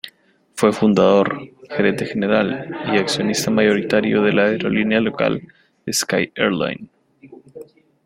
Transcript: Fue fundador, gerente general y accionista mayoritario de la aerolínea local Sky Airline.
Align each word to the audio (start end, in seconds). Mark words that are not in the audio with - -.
Fue 0.55 0.73
fundador, 0.73 1.51
gerente 1.69 2.07
general 2.07 2.75
y 2.87 2.97
accionista 2.97 3.51
mayoritario 3.51 4.23
de 4.23 4.33
la 4.33 4.45
aerolínea 4.45 4.99
local 4.99 5.43
Sky 5.91 6.33
Airline. 6.37 6.89